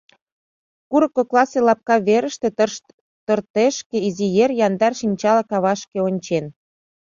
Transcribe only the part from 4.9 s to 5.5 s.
шинчала